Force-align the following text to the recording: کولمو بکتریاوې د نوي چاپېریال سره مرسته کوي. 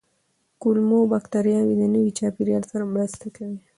کولمو 0.61 0.99
بکتریاوې 1.11 1.75
د 1.77 1.83
نوي 1.93 2.11
چاپېریال 2.19 2.63
سره 2.71 2.83
مرسته 2.93 3.25
کوي. 3.35 3.59